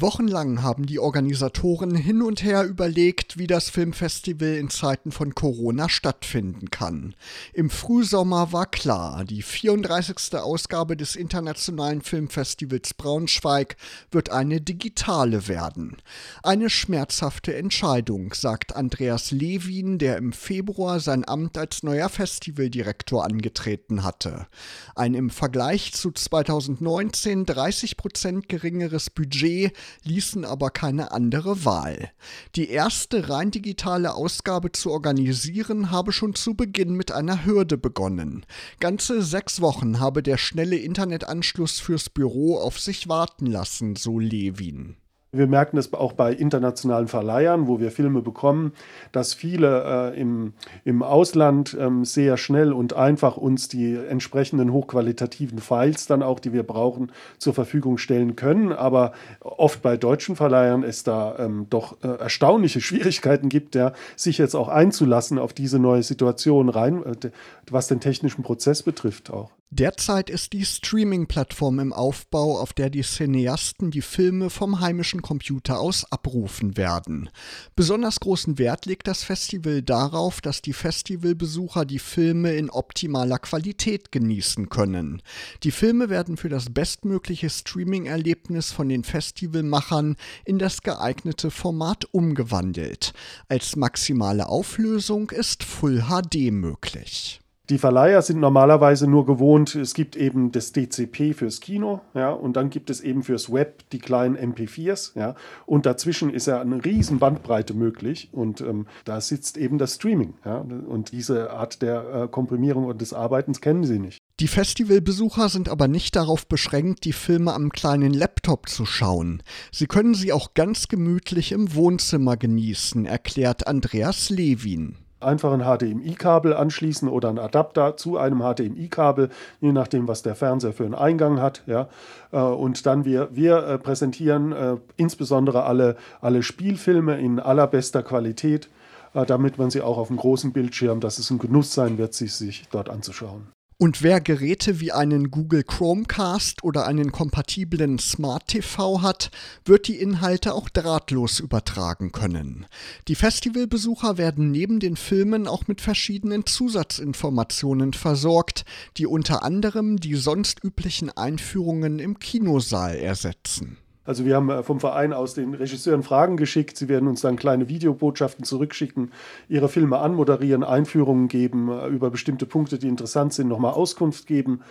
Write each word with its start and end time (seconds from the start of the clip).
Wochenlang 0.00 0.62
haben 0.62 0.86
die 0.86 0.98
Organisatoren 0.98 1.94
hin 1.94 2.22
und 2.22 2.42
her 2.42 2.64
überlegt, 2.64 3.38
wie 3.38 3.46
das 3.46 3.70
Filmfestival 3.70 4.56
in 4.56 4.70
Zeiten 4.70 5.12
von 5.12 5.34
Corona 5.34 5.88
stattfinden 5.88 6.70
kann. 6.70 7.14
Im 7.52 7.70
Frühsommer 7.70 8.52
war 8.52 8.66
klar, 8.66 9.24
die 9.24 9.42
34. 9.42 10.38
Ausgabe 10.38 10.96
des 10.96 11.16
Internationalen 11.16 12.02
Filmfestivals 12.02 12.94
Braunschweig 12.94 13.76
wird 14.10 14.30
eine 14.30 14.60
digitale 14.60 15.48
werden. 15.48 15.96
Eine 16.42 16.70
schmerzhafte 16.70 17.54
Entscheidung, 17.54 18.32
sagt 18.34 18.76
Andreas 18.76 19.30
Lewin, 19.30 19.98
der 19.98 20.16
im 20.16 20.32
Februar 20.32 21.00
sein 21.00 21.26
Amt 21.26 21.58
als 21.58 21.82
neuer 21.82 22.08
Festivaldirektor 22.08 23.24
angetreten 23.24 24.02
hatte. 24.02 24.46
Ein 24.94 25.14
im 25.14 25.30
Vergleich 25.30 25.92
zu 25.92 26.10
2019 26.12 27.44
30 27.44 27.96
Prozent 27.96 28.48
geringeres 28.48 29.10
Budget 29.10 29.72
ließen 30.04 30.44
aber 30.44 30.70
keine 30.70 31.12
andere 31.12 31.64
Wahl. 31.64 32.10
Die 32.56 32.68
erste 32.70 33.28
rein 33.28 33.50
digitale 33.50 34.14
Ausgabe 34.14 34.72
zu 34.72 34.90
organisieren 34.90 35.90
habe 35.90 36.12
schon 36.12 36.34
zu 36.34 36.54
Beginn 36.54 36.94
mit 36.94 37.12
einer 37.12 37.44
Hürde 37.44 37.78
begonnen. 37.78 38.46
Ganze 38.78 39.22
sechs 39.22 39.60
Wochen 39.60 40.00
habe 40.00 40.22
der 40.22 40.38
schnelle 40.38 40.76
Internetanschluss 40.76 41.80
fürs 41.80 42.10
Büro 42.10 42.58
auf 42.58 42.78
sich 42.78 43.08
warten 43.08 43.46
lassen, 43.46 43.96
so 43.96 44.18
Levin. 44.18 44.96
Wir 45.32 45.46
merken 45.46 45.76
es 45.76 45.92
auch 45.92 46.12
bei 46.12 46.32
internationalen 46.32 47.06
Verleihern, 47.06 47.68
wo 47.68 47.78
wir 47.78 47.92
Filme 47.92 48.20
bekommen, 48.20 48.72
dass 49.12 49.32
viele 49.32 50.12
äh, 50.12 50.20
im, 50.20 50.54
im 50.84 51.04
Ausland 51.04 51.76
ähm, 51.78 52.04
sehr 52.04 52.36
schnell 52.36 52.72
und 52.72 52.94
einfach 52.94 53.36
uns 53.36 53.68
die 53.68 53.94
entsprechenden 53.94 54.72
hochqualitativen 54.72 55.60
Files 55.60 56.08
dann 56.08 56.24
auch, 56.24 56.40
die 56.40 56.52
wir 56.52 56.64
brauchen, 56.64 57.12
zur 57.38 57.54
Verfügung 57.54 57.96
stellen 57.96 58.34
können. 58.34 58.72
Aber 58.72 59.12
oft 59.38 59.82
bei 59.82 59.96
deutschen 59.96 60.34
Verleihern 60.34 60.82
es 60.82 61.04
da 61.04 61.36
ähm, 61.38 61.66
doch 61.70 62.02
äh, 62.02 62.08
erstaunliche 62.08 62.80
Schwierigkeiten 62.80 63.48
gibt, 63.48 63.76
ja, 63.76 63.92
sich 64.16 64.36
jetzt 64.36 64.56
auch 64.56 64.68
einzulassen 64.68 65.38
auf 65.38 65.52
diese 65.52 65.78
neue 65.78 66.02
Situation 66.02 66.68
rein, 66.68 67.04
äh, 67.04 67.30
was 67.70 67.86
den 67.86 68.00
technischen 68.00 68.42
Prozess 68.42 68.82
betrifft 68.82 69.30
auch. 69.30 69.52
Derzeit 69.72 70.30
ist 70.30 70.52
die 70.52 70.64
Streaming-Plattform 70.64 71.78
im 71.78 71.92
Aufbau, 71.92 72.58
auf 72.58 72.72
der 72.72 72.90
die 72.90 73.02
Cineasten 73.02 73.92
die 73.92 74.02
Filme 74.02 74.50
vom 74.50 74.80
heimischen 74.80 75.22
Computer 75.22 75.78
aus 75.78 76.10
abrufen 76.10 76.76
werden. 76.76 77.30
Besonders 77.76 78.18
großen 78.18 78.58
Wert 78.58 78.86
legt 78.86 79.06
das 79.06 79.22
Festival 79.22 79.80
darauf, 79.80 80.40
dass 80.40 80.60
die 80.60 80.72
Festivalbesucher 80.72 81.84
die 81.84 82.00
Filme 82.00 82.54
in 82.54 82.68
optimaler 82.68 83.38
Qualität 83.38 84.10
genießen 84.10 84.70
können. 84.70 85.22
Die 85.62 85.70
Filme 85.70 86.08
werden 86.08 86.36
für 86.36 86.48
das 86.48 86.70
bestmögliche 86.70 87.48
Streaming-Erlebnis 87.48 88.72
von 88.72 88.88
den 88.88 89.04
Festivalmachern 89.04 90.16
in 90.44 90.58
das 90.58 90.82
geeignete 90.82 91.52
Format 91.52 92.06
umgewandelt. 92.10 93.12
Als 93.48 93.76
maximale 93.76 94.48
Auflösung 94.48 95.30
ist 95.30 95.62
Full 95.62 96.06
HD 96.08 96.50
möglich. 96.50 97.40
Die 97.70 97.78
Verleiher 97.78 98.20
sind 98.20 98.40
normalerweise 98.40 99.06
nur 99.06 99.24
gewohnt, 99.24 99.76
es 99.76 99.94
gibt 99.94 100.16
eben 100.16 100.50
das 100.50 100.72
DCP 100.72 101.34
fürs 101.34 101.60
Kino, 101.60 102.00
ja, 102.14 102.32
und 102.32 102.56
dann 102.56 102.68
gibt 102.68 102.90
es 102.90 103.00
eben 103.00 103.22
fürs 103.22 103.52
Web 103.52 103.88
die 103.92 104.00
kleinen 104.00 104.36
MP4s, 104.36 105.16
ja, 105.16 105.36
und 105.66 105.86
dazwischen 105.86 106.30
ist 106.30 106.48
ja 106.48 106.60
eine 106.60 106.84
riesen 106.84 107.20
Bandbreite 107.20 107.72
möglich 107.74 108.28
und 108.32 108.60
ähm, 108.60 108.88
da 109.04 109.20
sitzt 109.20 109.56
eben 109.56 109.78
das 109.78 109.94
Streaming, 109.94 110.34
ja, 110.44 110.56
und 110.58 111.12
diese 111.12 111.52
Art 111.52 111.80
der 111.80 112.12
äh, 112.12 112.28
Komprimierung 112.28 112.86
und 112.86 113.00
des 113.00 113.14
Arbeitens 113.14 113.60
kennen 113.60 113.84
sie 113.84 114.00
nicht. 114.00 114.18
Die 114.40 114.48
Festivalbesucher 114.48 115.48
sind 115.48 115.68
aber 115.68 115.86
nicht 115.86 116.16
darauf 116.16 116.48
beschränkt, 116.48 117.04
die 117.04 117.12
Filme 117.12 117.54
am 117.54 117.70
kleinen 117.70 118.12
Laptop 118.12 118.68
zu 118.68 118.84
schauen. 118.84 119.44
Sie 119.70 119.86
können 119.86 120.14
sie 120.14 120.32
auch 120.32 120.54
ganz 120.54 120.88
gemütlich 120.88 121.52
im 121.52 121.72
Wohnzimmer 121.72 122.36
genießen, 122.36 123.06
erklärt 123.06 123.68
Andreas 123.68 124.28
Lewin 124.28 124.96
einfach 125.20 125.52
ein 125.52 125.60
HDMI-Kabel 125.60 126.54
anschließen 126.54 127.08
oder 127.08 127.28
ein 127.28 127.38
Adapter 127.38 127.96
zu 127.96 128.18
einem 128.18 128.40
HDMI-Kabel, 128.40 129.30
je 129.60 129.72
nachdem, 129.72 130.08
was 130.08 130.22
der 130.22 130.34
Fernseher 130.34 130.72
für 130.72 130.84
einen 130.84 130.94
Eingang 130.94 131.40
hat. 131.40 131.62
Ja. 131.66 131.88
Äh, 132.32 132.38
und 132.38 132.86
dann 132.86 133.04
wir, 133.04 133.28
wir 133.32 133.58
äh, 133.66 133.78
präsentieren 133.78 134.52
äh, 134.52 134.76
insbesondere 134.96 135.64
alle, 135.64 135.96
alle 136.20 136.42
Spielfilme 136.42 137.18
in 137.18 137.40
allerbester 137.40 138.02
Qualität, 138.02 138.68
damit 139.12 139.58
man 139.58 139.70
sie 139.70 139.82
auch 139.82 139.98
auf 139.98 140.06
dem 140.06 140.18
großen 140.18 140.52
Bildschirm, 140.52 141.00
dass 141.00 141.18
es 141.18 141.30
ein 141.30 141.40
Genuss 141.40 141.74
sein 141.74 141.98
wird, 141.98 142.14
sich, 142.14 142.32
sich 142.32 142.68
dort 142.70 142.88
anzuschauen. 142.88 143.48
Und 143.82 144.02
wer 144.02 144.20
Geräte 144.20 144.78
wie 144.80 144.92
einen 144.92 145.30
Google 145.30 145.62
Chromecast 145.62 146.62
oder 146.62 146.86
einen 146.86 147.12
kompatiblen 147.12 147.98
Smart 147.98 148.48
TV 148.48 149.00
hat, 149.00 149.30
wird 149.64 149.88
die 149.88 149.96
Inhalte 149.96 150.52
auch 150.52 150.68
drahtlos 150.68 151.40
übertragen 151.40 152.12
können. 152.12 152.66
Die 153.08 153.14
Festivalbesucher 153.14 154.18
werden 154.18 154.50
neben 154.50 154.80
den 154.80 154.96
Filmen 154.96 155.48
auch 155.48 155.66
mit 155.66 155.80
verschiedenen 155.80 156.44
Zusatzinformationen 156.44 157.94
versorgt, 157.94 158.66
die 158.98 159.06
unter 159.06 159.42
anderem 159.42 159.96
die 159.96 160.16
sonst 160.16 160.62
üblichen 160.62 161.08
Einführungen 161.08 162.00
im 162.00 162.18
Kinosaal 162.18 162.96
ersetzen. 162.96 163.78
Also 164.10 164.24
wir 164.24 164.34
haben 164.34 164.50
äh, 164.50 164.64
vom 164.64 164.80
Verein 164.80 165.12
aus 165.12 165.34
den 165.34 165.54
Regisseuren 165.54 166.02
Fragen 166.02 166.36
geschickt. 166.36 166.76
Sie 166.76 166.88
werden 166.88 167.08
uns 167.08 167.20
dann 167.20 167.36
kleine 167.36 167.68
Videobotschaften 167.68 168.44
zurückschicken, 168.44 169.12
ihre 169.48 169.68
Filme 169.68 169.98
anmoderieren, 169.98 170.64
Einführungen 170.64 171.28
geben, 171.28 171.70
äh, 171.70 171.86
über 171.86 172.10
bestimmte 172.10 172.44
Punkte, 172.44 172.80
die 172.80 172.88
interessant 172.88 173.34
sind, 173.34 173.46
nochmal 173.46 173.72
Auskunft 173.72 174.26
geben. 174.26 174.62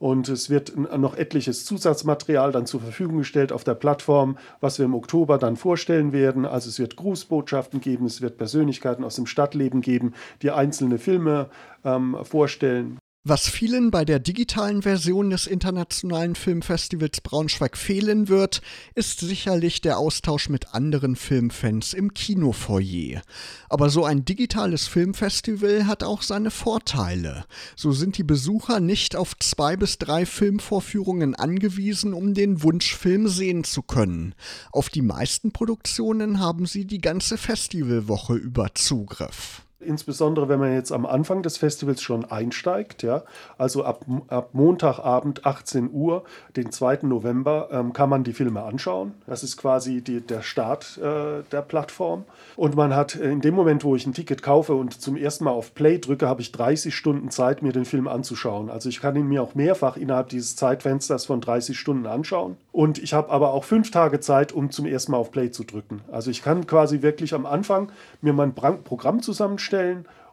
Und 0.00 0.28
es 0.28 0.50
wird 0.50 0.76
noch 0.76 1.16
etliches 1.16 1.64
Zusatzmaterial 1.66 2.50
dann 2.50 2.66
zur 2.66 2.80
Verfügung 2.80 3.18
gestellt 3.18 3.52
auf 3.52 3.62
der 3.62 3.74
Plattform, 3.74 4.36
was 4.58 4.78
wir 4.80 4.86
im 4.86 4.94
Oktober 4.94 5.38
dann 5.38 5.54
vorstellen 5.54 6.12
werden. 6.12 6.44
Also 6.44 6.68
es 6.68 6.80
wird 6.80 6.96
Grußbotschaften 6.96 7.80
geben, 7.80 8.06
es 8.06 8.22
wird 8.22 8.38
Persönlichkeiten 8.38 9.04
aus 9.04 9.14
dem 9.14 9.26
Stadtleben 9.26 9.82
geben, 9.82 10.14
die 10.42 10.50
einzelne 10.50 10.98
Filme 10.98 11.48
ähm, 11.84 12.16
vorstellen. 12.24 12.98
Was 13.22 13.50
vielen 13.50 13.90
bei 13.90 14.06
der 14.06 14.18
digitalen 14.18 14.80
Version 14.80 15.28
des 15.28 15.46
Internationalen 15.46 16.34
Filmfestivals 16.34 17.20
Braunschweig 17.20 17.76
fehlen 17.76 18.28
wird, 18.28 18.62
ist 18.94 19.20
sicherlich 19.20 19.82
der 19.82 19.98
Austausch 19.98 20.48
mit 20.48 20.74
anderen 20.74 21.16
Filmfans 21.16 21.92
im 21.92 22.14
Kinofoyer. 22.14 23.20
Aber 23.68 23.90
so 23.90 24.06
ein 24.06 24.24
digitales 24.24 24.88
Filmfestival 24.88 25.86
hat 25.86 26.02
auch 26.02 26.22
seine 26.22 26.50
Vorteile. 26.50 27.44
So 27.76 27.92
sind 27.92 28.16
die 28.16 28.24
Besucher 28.24 28.80
nicht 28.80 29.16
auf 29.16 29.38
zwei 29.38 29.76
bis 29.76 29.98
drei 29.98 30.24
Filmvorführungen 30.24 31.34
angewiesen, 31.34 32.14
um 32.14 32.32
den 32.32 32.62
Wunschfilm 32.62 33.28
sehen 33.28 33.64
zu 33.64 33.82
können. 33.82 34.34
Auf 34.72 34.88
die 34.88 35.02
meisten 35.02 35.52
Produktionen 35.52 36.40
haben 36.40 36.64
sie 36.64 36.86
die 36.86 37.02
ganze 37.02 37.36
Festivalwoche 37.36 38.36
über 38.36 38.74
Zugriff. 38.74 39.66
Insbesondere 39.80 40.50
wenn 40.50 40.60
man 40.60 40.74
jetzt 40.74 40.92
am 40.92 41.06
Anfang 41.06 41.42
des 41.42 41.56
Festivals 41.56 42.02
schon 42.02 42.30
einsteigt, 42.30 43.02
ja, 43.02 43.22
also 43.56 43.82
ab, 43.82 44.04
ab 44.28 44.50
Montagabend 44.52 45.46
18 45.46 45.90
Uhr, 45.90 46.24
den 46.54 46.70
2. 46.70 46.98
November, 47.02 47.68
ähm, 47.72 47.94
kann 47.94 48.10
man 48.10 48.22
die 48.22 48.34
Filme 48.34 48.62
anschauen. 48.62 49.14
Das 49.26 49.42
ist 49.42 49.56
quasi 49.56 50.02
die, 50.02 50.20
der 50.20 50.42
Start 50.42 50.98
äh, 50.98 51.42
der 51.50 51.62
Plattform. 51.62 52.24
Und 52.56 52.76
man 52.76 52.94
hat 52.94 53.14
in 53.14 53.40
dem 53.40 53.54
Moment, 53.54 53.82
wo 53.82 53.96
ich 53.96 54.06
ein 54.06 54.12
Ticket 54.12 54.42
kaufe 54.42 54.74
und 54.74 55.00
zum 55.00 55.16
ersten 55.16 55.44
Mal 55.44 55.52
auf 55.52 55.74
Play 55.74 55.98
drücke, 55.98 56.28
habe 56.28 56.42
ich 56.42 56.52
30 56.52 56.94
Stunden 56.94 57.30
Zeit, 57.30 57.62
mir 57.62 57.72
den 57.72 57.86
Film 57.86 58.06
anzuschauen. 58.06 58.68
Also 58.68 58.90
ich 58.90 59.00
kann 59.00 59.16
ihn 59.16 59.28
mir 59.28 59.42
auch 59.42 59.54
mehrfach 59.54 59.96
innerhalb 59.96 60.28
dieses 60.28 60.56
Zeitfensters 60.56 61.24
von 61.24 61.40
30 61.40 61.78
Stunden 61.78 62.04
anschauen. 62.06 62.58
Und 62.70 62.98
ich 62.98 63.14
habe 63.14 63.30
aber 63.30 63.54
auch 63.54 63.64
fünf 63.64 63.90
Tage 63.90 64.20
Zeit, 64.20 64.52
um 64.52 64.70
zum 64.70 64.84
ersten 64.84 65.12
Mal 65.12 65.18
auf 65.18 65.30
Play 65.30 65.50
zu 65.50 65.64
drücken. 65.64 66.02
Also 66.12 66.30
ich 66.30 66.42
kann 66.42 66.66
quasi 66.66 67.00
wirklich 67.00 67.32
am 67.32 67.46
Anfang 67.46 67.90
mir 68.20 68.34
mein 68.34 68.54
Programm 68.54 69.22
zusammenstellen 69.22 69.69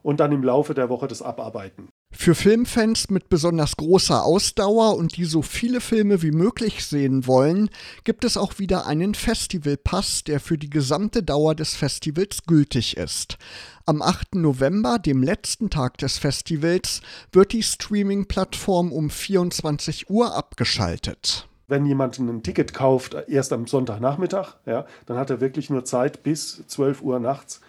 und 0.03 0.19
dann 0.19 0.31
im 0.31 0.43
Laufe 0.43 0.73
der 0.73 0.89
Woche 0.89 1.07
das 1.07 1.21
abarbeiten. 1.21 1.89
Für 2.13 2.33
Filmfans 2.33 3.09
mit 3.09 3.27
besonders 3.27 3.75
großer 3.75 4.23
Ausdauer 4.23 4.95
und 4.95 5.17
die 5.17 5.25
so 5.25 5.41
viele 5.41 5.81
Filme 5.81 6.21
wie 6.21 6.31
möglich 6.31 6.85
sehen 6.85 7.27
wollen, 7.27 7.69
gibt 8.05 8.23
es 8.23 8.37
auch 8.37 8.59
wieder 8.59 8.87
einen 8.87 9.13
Festivalpass, 9.13 10.23
der 10.23 10.39
für 10.39 10.57
die 10.57 10.69
gesamte 10.69 11.23
Dauer 11.23 11.53
des 11.53 11.75
Festivals 11.75 12.43
gültig 12.47 12.95
ist. 12.95 13.37
Am 13.85 14.01
8. 14.01 14.35
November, 14.35 14.97
dem 14.97 15.21
letzten 15.21 15.69
Tag 15.69 15.97
des 15.97 16.17
Festivals, 16.17 17.01
wird 17.33 17.51
die 17.51 17.63
Streaming-Plattform 17.63 18.93
um 18.93 19.09
24 19.09 20.09
Uhr 20.09 20.35
abgeschaltet 20.35 21.47
wenn 21.69 21.85
jemand 21.85 22.17
ein 22.17 22.43
Ticket 22.43 22.73
kauft, 22.73 23.13
erst 23.27 23.51
am 23.51 23.67
Sonntagnachmittag, 23.67 24.55
ja, 24.65 24.85
dann 25.05 25.17
hat 25.17 25.29
er 25.29 25.41
wirklich 25.41 25.69
nur 25.69 25.83
Zeit 25.83 26.23
bis 26.23 26.65
12 26.67 27.01
Uhr 27.01 27.19
nachts, 27.19 27.59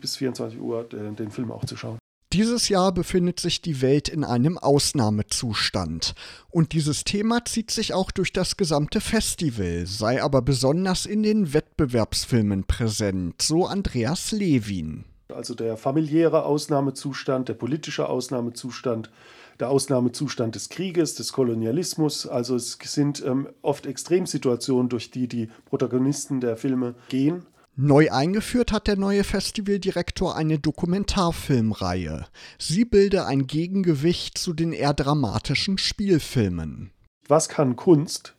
bis 0.00 0.16
24 0.16 0.60
Uhr 0.60 0.84
den, 0.84 1.16
den 1.16 1.30
Film 1.30 1.52
auch 1.52 1.64
zu 1.64 1.76
schauen. 1.76 1.98
Dieses 2.34 2.68
Jahr 2.68 2.92
befindet 2.92 3.40
sich 3.40 3.62
die 3.62 3.80
Welt 3.80 4.10
in 4.10 4.22
einem 4.22 4.58
Ausnahmezustand. 4.58 6.14
Und 6.50 6.74
dieses 6.74 7.04
Thema 7.04 7.42
zieht 7.46 7.70
sich 7.70 7.94
auch 7.94 8.10
durch 8.10 8.34
das 8.34 8.58
gesamte 8.58 9.00
Festival, 9.00 9.86
sei 9.86 10.22
aber 10.22 10.42
besonders 10.42 11.06
in 11.06 11.22
den 11.22 11.54
Wettbewerbsfilmen 11.54 12.64
präsent, 12.64 13.40
so 13.40 13.64
Andreas 13.64 14.30
Lewin. 14.32 15.06
Also 15.34 15.54
der 15.54 15.78
familiäre 15.78 16.44
Ausnahmezustand, 16.44 17.48
der 17.48 17.54
politische 17.54 18.10
Ausnahmezustand, 18.10 19.10
der 19.58 19.70
Ausnahmezustand 19.70 20.54
des 20.54 20.68
Krieges, 20.68 21.14
des 21.14 21.32
Kolonialismus. 21.32 22.26
Also 22.26 22.56
es 22.56 22.78
sind 22.82 23.24
ähm, 23.24 23.48
oft 23.62 23.86
Extremsituationen, 23.86 24.90
durch 24.90 25.10
die 25.10 25.28
die 25.28 25.48
Protagonisten 25.64 26.40
der 26.40 26.56
Filme 26.56 26.94
gehen. 27.08 27.46
Neu 27.80 28.10
eingeführt 28.10 28.72
hat 28.72 28.88
der 28.88 28.96
neue 28.96 29.22
Festivaldirektor 29.22 30.34
eine 30.34 30.58
Dokumentarfilmreihe. 30.58 32.26
Sie 32.58 32.84
bilde 32.84 33.24
ein 33.24 33.46
Gegengewicht 33.46 34.36
zu 34.36 34.52
den 34.52 34.72
eher 34.72 34.94
dramatischen 34.94 35.78
Spielfilmen. 35.78 36.90
Was 37.28 37.48
kann 37.48 37.76
Kunst, 37.76 38.34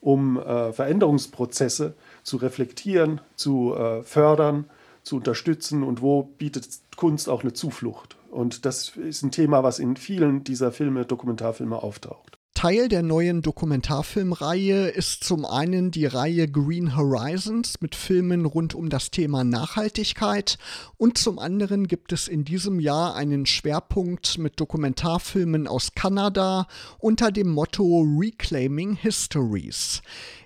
um 0.00 0.38
äh, 0.38 0.72
Veränderungsprozesse 0.72 1.96
zu 2.22 2.36
reflektieren, 2.36 3.20
zu 3.34 3.74
äh, 3.74 4.04
fördern, 4.04 4.66
zu 5.02 5.16
unterstützen 5.16 5.82
und 5.82 6.00
wo 6.00 6.22
bietet 6.22 6.68
Kunst 6.94 7.28
auch 7.28 7.42
eine 7.42 7.52
Zuflucht? 7.52 8.16
Und 8.30 8.64
das 8.64 8.90
ist 8.90 9.24
ein 9.24 9.32
Thema, 9.32 9.64
was 9.64 9.80
in 9.80 9.96
vielen 9.96 10.44
dieser 10.44 10.70
Filme, 10.70 11.04
Dokumentarfilme 11.04 11.82
auftaucht. 11.82 12.33
Teil 12.64 12.88
der 12.88 13.02
neuen 13.02 13.42
Dokumentarfilmreihe 13.42 14.88
ist 14.88 15.22
zum 15.22 15.44
einen 15.44 15.90
die 15.90 16.06
Reihe 16.06 16.48
Green 16.48 16.96
Horizons 16.96 17.82
mit 17.82 17.94
Filmen 17.94 18.46
rund 18.46 18.74
um 18.74 18.88
das 18.88 19.10
Thema 19.10 19.44
Nachhaltigkeit 19.44 20.56
und 20.96 21.18
zum 21.18 21.38
anderen 21.38 21.86
gibt 21.88 22.10
es 22.14 22.26
in 22.26 22.42
diesem 22.42 22.80
Jahr 22.80 23.16
einen 23.16 23.44
Schwerpunkt 23.44 24.38
mit 24.38 24.58
Dokumentarfilmen 24.58 25.66
aus 25.66 25.94
Kanada 25.94 26.66
unter 26.96 27.30
dem 27.30 27.50
Motto 27.50 28.00
Reclaiming 28.18 28.96
Histories. 28.96 30.00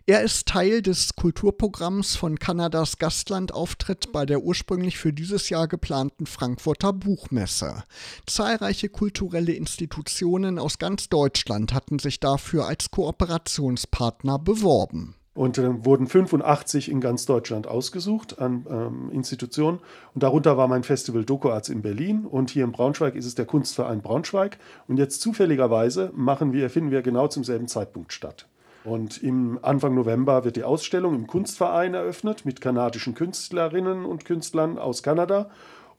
Er 0.09 0.23
ist 0.23 0.49
Teil 0.49 0.81
des 0.81 1.17
Kulturprogramms 1.17 2.17
von 2.17 2.39
Kanadas 2.39 2.97
Gastlandauftritt 2.97 4.11
bei 4.11 4.25
der 4.25 4.43
ursprünglich 4.43 4.97
für 4.97 5.13
dieses 5.13 5.51
Jahr 5.51 5.69
geplanten 5.69 6.25
Frankfurter 6.25 6.95
Buchmesse. 6.95 7.85
Zahlreiche 8.25 8.89
kulturelle 8.89 9.53
Institutionen 9.53 10.59
aus 10.59 10.79
ganz 10.79 11.11
Deutschland 11.11 11.75
hatten 11.75 11.99
sich 12.09 12.21
dafür 12.21 12.67
als 12.67 12.91
Kooperationspartner 12.91 14.39
beworben. 14.39 15.15
Und 15.35 15.59
äh, 15.59 15.85
wurden 15.85 16.09
85 16.09 16.91
in 16.91 17.01
ganz 17.01 17.27
Deutschland 17.27 17.69
ausgesucht 17.69 18.41
an 18.41 18.67
ähm, 18.69 19.11
Institutionen. 19.13 19.79
Und 20.15 20.23
darunter 20.23 20.57
war 20.57 20.67
mein 20.69 20.83
Festival 20.83 21.25
DokuArts 21.25 21.69
in 21.69 21.83
Berlin. 21.83 22.25
Und 22.25 22.51
hier 22.51 22.65
in 22.65 22.73
Braunschweig 22.73 23.15
ist 23.15 23.27
es 23.27 23.35
der 23.35 23.45
Kunstverein 23.45 24.01
Braunschweig. 24.01 24.59
Und 24.89 24.99
jetzt 24.99 25.21
zufälligerweise 25.21 26.11
machen 26.15 26.53
wir, 26.53 26.71
finden 26.71 26.91
wir 26.91 27.03
genau 27.03 27.29
zum 27.29 27.45
selben 27.45 27.69
Zeitpunkt 27.69 28.13
statt. 28.13 28.47
Und 28.85 29.23
im 29.23 29.59
Anfang 29.63 29.95
November 29.95 30.45
wird 30.45 30.57
die 30.57 30.65
Ausstellung 30.65 31.15
im 31.15 31.27
Kunstverein 31.27 31.95
eröffnet 31.95 32.47
mit 32.47 32.61
kanadischen 32.61 33.15
Künstlerinnen 33.15 34.07
und 34.07 34.25
Künstlern 34.25 34.79
aus 34.79 35.03
Kanada. 35.03 35.51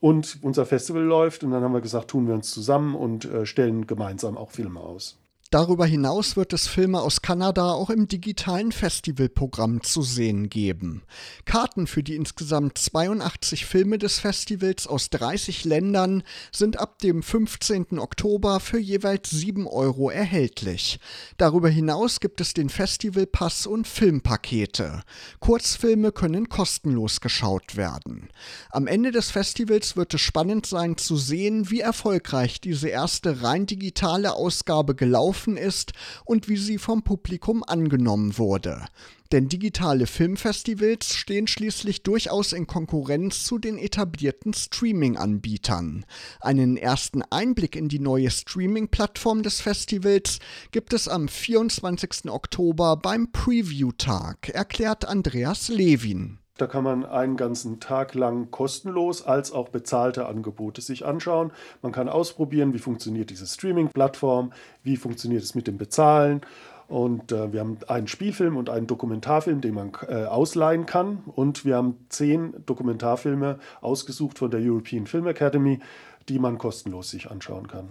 Und 0.01 0.39
unser 0.41 0.65
Festival 0.65 1.03
läuft 1.03 1.43
und 1.43 1.51
dann 1.51 1.63
haben 1.63 1.73
wir 1.73 1.81
gesagt, 1.81 2.09
tun 2.09 2.27
wir 2.27 2.33
uns 2.33 2.51
zusammen 2.51 2.95
und 2.95 3.25
äh, 3.25 3.45
stellen 3.45 3.85
gemeinsam 3.85 4.37
auch 4.37 4.51
Filme 4.51 4.79
aus. 4.79 5.19
Darüber 5.51 5.87
hinaus 5.87 6.37
wird 6.37 6.53
es 6.53 6.67
Filme 6.67 7.01
aus 7.01 7.23
Kanada 7.23 7.71
auch 7.71 7.89
im 7.89 8.07
digitalen 8.07 8.71
Festivalprogramm 8.71 9.81
zu 9.81 10.03
sehen 10.03 10.47
geben. 10.47 11.01
Karten 11.45 11.87
für 11.87 12.03
die 12.03 12.15
insgesamt 12.15 12.77
82 12.77 13.65
Filme 13.65 13.97
des 13.97 14.19
Festivals 14.19 14.85
aus 14.85 15.09
30 15.09 15.65
Ländern 15.65 16.21
sind 16.51 16.77
ab 16.77 16.99
dem 16.99 17.23
15. 17.23 17.97
Oktober 17.97 18.59
für 18.59 18.77
jeweils 18.77 19.31
7 19.31 19.65
Euro 19.65 20.11
erhältlich. 20.11 20.99
Darüber 21.37 21.69
hinaus 21.69 22.19
gibt 22.19 22.41
es 22.41 22.53
den 22.53 22.69
Festivalpass 22.69 23.65
und 23.65 23.87
Filmpakete. 23.87 25.01
Kurzfilme 25.39 26.11
können 26.11 26.49
kostenlos 26.49 27.21
geschaut 27.21 27.75
werden. 27.75 28.29
Am 28.69 28.85
Ende 28.85 29.09
des 29.09 29.31
Festivals 29.31 29.95
wird 29.95 30.13
es 30.13 30.21
spannend 30.21 30.67
sein 30.67 30.97
zu 30.97 31.17
sehen, 31.17 31.71
wie 31.71 31.79
erfolgreich 31.79 32.61
diese 32.61 32.89
erste 32.89 33.41
rein 33.41 33.65
digitale 33.65 34.33
Ausgabe 34.33 34.93
gelaufen 34.93 35.38
gelaufen 35.39 35.57
ist 35.57 35.93
und 36.25 36.47
wie 36.47 36.57
sie 36.57 36.77
vom 36.77 37.03
Publikum 37.03 37.63
angenommen 37.65 38.37
wurde. 38.37 38.85
Denn 39.31 39.47
digitale 39.47 40.07
Filmfestivals 40.07 41.13
stehen 41.13 41.45
schließlich 41.45 42.01
durchaus 42.01 42.51
in 42.51 42.65
Konkurrenz 42.65 43.43
zu 43.43 43.59
den 43.59 43.77
etablierten 43.77 44.53
Streaming-Anbietern. 44.53 46.03
Einen 46.41 46.77
ersten 46.77 47.21
Einblick 47.21 47.75
in 47.75 47.89
die 47.89 47.99
neue 47.99 48.31
Streaming-Plattform 48.31 49.43
des 49.43 49.61
Festivals 49.61 50.39
gibt 50.71 50.93
es 50.93 51.07
am 51.07 51.27
24. 51.27 52.31
Oktober 52.31 52.97
beim 52.97 53.31
Preview-Tag, 53.31 54.49
erklärt 54.49 55.05
Andreas 55.05 55.67
Levin. 55.67 56.38
Da 56.59 56.67
kann 56.67 56.83
man 56.83 57.05
einen 57.05 57.37
ganzen 57.37 57.79
Tag 57.79 58.13
lang 58.15 58.51
kostenlos 58.51 59.25
als 59.25 59.53
auch 59.53 59.69
bezahlte 59.69 60.25
Angebote 60.25 60.81
sich 60.81 61.05
anschauen. 61.05 61.51
Man 61.81 61.93
kann 61.93 62.09
ausprobieren, 62.09 62.73
wie 62.73 62.79
funktioniert 62.79 63.29
diese 63.29 63.47
Streaming-Plattform, 63.47 64.51
wie 64.83 64.97
funktioniert 64.97 65.41
es 65.41 65.55
mit 65.55 65.67
dem 65.67 65.77
Bezahlen. 65.77 66.41
Und 66.89 67.31
äh, 67.31 67.53
wir 67.53 67.61
haben 67.61 67.77
einen 67.87 68.07
Spielfilm 68.07 68.57
und 68.57 68.69
einen 68.69 68.87
Dokumentarfilm, 68.87 69.61
den 69.61 69.73
man 69.73 69.91
äh, 70.09 70.25
ausleihen 70.25 70.85
kann. 70.85 71.23
Und 71.27 71.63
wir 71.63 71.77
haben 71.77 71.95
zehn 72.09 72.53
Dokumentarfilme 72.65 73.59
ausgesucht 73.79 74.39
von 74.39 74.51
der 74.51 74.59
European 74.59 75.07
Film 75.07 75.27
Academy, 75.27 75.79
die 76.27 76.39
man 76.39 76.57
kostenlos 76.57 77.09
sich 77.09 77.31
anschauen 77.31 77.67
kann. 77.67 77.89